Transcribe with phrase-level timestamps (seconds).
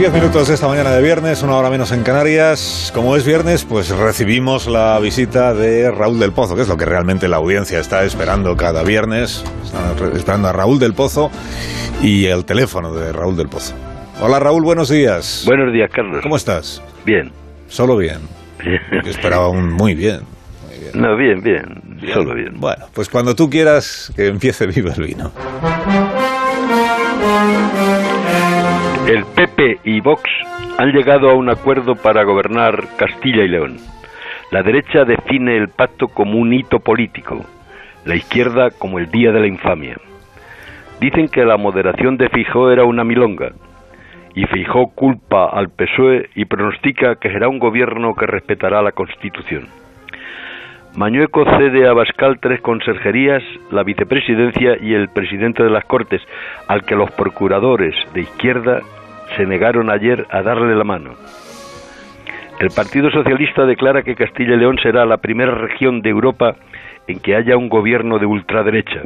[0.00, 2.90] 10 minutos de esta mañana de viernes, una hora menos en Canarias.
[2.94, 6.86] Como es viernes, pues recibimos la visita de Raúl del Pozo, que es lo que
[6.86, 9.44] realmente la audiencia está esperando cada viernes.
[9.62, 11.30] Están esperando a Raúl del Pozo
[12.00, 13.74] y el teléfono de Raúl del Pozo.
[14.22, 15.42] Hola Raúl, buenos días.
[15.44, 16.22] Buenos días, Carlos.
[16.22, 16.82] ¿Cómo estás?
[17.04, 17.30] Bien.
[17.68, 18.20] Solo bien.
[18.90, 20.20] Porque esperaba un muy bien.
[20.66, 20.92] Muy bien.
[20.94, 22.14] No, bien, bien, Bien.
[22.14, 22.58] Solo bien.
[22.58, 25.30] Bueno, pues cuando tú quieras que empiece Viva el Vino.
[29.08, 30.22] El PP y Vox
[30.78, 33.78] han llegado a un acuerdo para gobernar Castilla y León.
[34.52, 37.44] La derecha define el pacto como un hito político,
[38.04, 39.96] la izquierda como el día de la infamia.
[41.00, 43.52] Dicen que la moderación de Fijó era una milonga,
[44.34, 49.66] y Fijó culpa al PSOE y pronostica que será un gobierno que respetará la Constitución.
[50.96, 56.20] Mañueco cede a Bascal tres conserjerías, la vicepresidencia y el presidente de las Cortes,
[56.66, 58.80] al que los procuradores de izquierda
[59.36, 61.14] se negaron ayer a darle la mano.
[62.58, 66.56] El Partido Socialista declara que Castilla y León será la primera región de Europa
[67.06, 69.02] en que haya un gobierno de ultraderecha.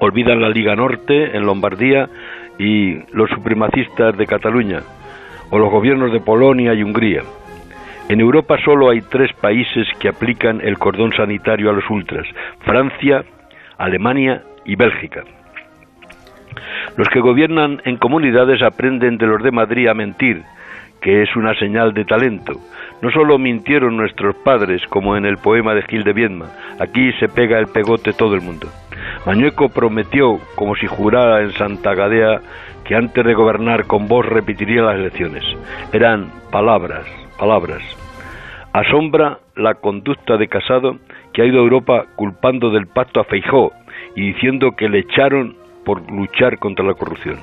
[0.00, 2.08] Olvidan la Liga Norte en Lombardía
[2.58, 4.80] y los supremacistas de Cataluña,
[5.50, 7.22] o los gobiernos de Polonia y Hungría.
[8.10, 12.26] En Europa solo hay tres países que aplican el cordón sanitario a los ultras,
[12.58, 13.22] Francia,
[13.78, 15.22] Alemania y Bélgica.
[16.96, 20.42] Los que gobiernan en comunidades aprenden de los de Madrid a mentir,
[21.00, 22.54] que es una señal de talento.
[23.00, 26.46] No solo mintieron nuestros padres, como en el poema de Gil de Viedma,
[26.80, 28.66] aquí se pega el pegote todo el mundo.
[29.24, 32.40] Mañueco prometió, como si jurara en Santa Gadea,
[32.84, 35.44] que antes de gobernar con vos repetiría las elecciones.
[35.92, 37.06] Eran palabras,
[37.38, 37.99] palabras.
[38.72, 40.96] Asombra la conducta de Casado,
[41.32, 43.72] que ha ido a Europa culpando del pacto a Feijó
[44.14, 47.38] y diciendo que le echaron por luchar contra la corrupción.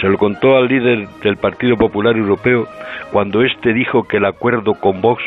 [0.00, 2.66] Se lo contó al líder del Partido Popular Europeo
[3.12, 5.22] cuando éste dijo que el acuerdo con Vox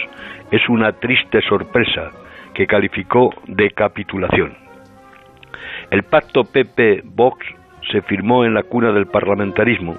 [0.52, 2.12] es una triste sorpresa
[2.54, 4.54] que calificó de capitulación.
[5.90, 7.46] El pacto PP-Vox
[7.92, 9.96] se firmó en la cuna del parlamentarismo,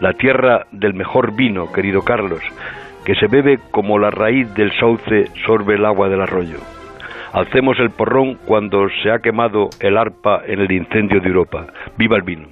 [0.00, 2.42] la tierra del mejor vino, querido Carlos,
[3.10, 6.58] que se bebe como la raíz del sauce sorbe el agua del arroyo.
[7.32, 11.66] Alcemos el porrón cuando se ha quemado el arpa en el incendio de Europa.
[11.96, 12.46] ¡Viva el vino!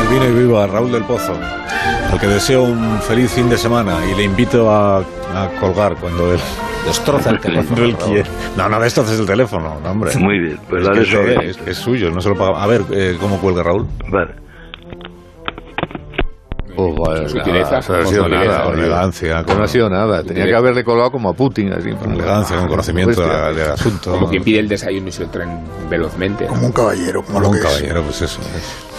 [0.00, 1.38] El vino y viva Raúl del Pozo,
[2.12, 6.34] al que deseo un feliz fin de semana y le invito a, a colgar cuando
[6.34, 6.40] él
[6.86, 7.82] Destroza el teléfono.
[8.56, 10.14] No, no, esto es el teléfono, no, hombre.
[10.16, 11.50] Muy bien, pues es, dale que es, sobre.
[11.50, 12.62] es- es suyo, no se lo paga.
[12.62, 13.86] A ver, eh, ¿cómo cuelga Raúl?
[14.10, 14.34] Vale.
[16.76, 18.82] Oh, vale, Sutileza, no ha sido sutileza, nada, con oye.
[18.84, 20.22] elegancia, Que no ha sido nada.
[20.22, 21.72] Tenía que haberle colgado como a Putin.
[21.72, 24.12] Así, Con elegancia, con conocimiento del asunto.
[24.12, 25.58] Como quien pide el desayuno y se lo traen
[25.90, 26.46] velozmente.
[26.46, 27.64] Como un caballero, como, Como lo un que es.
[27.66, 28.40] caballero, pues eso.
[28.40, 28.89] es.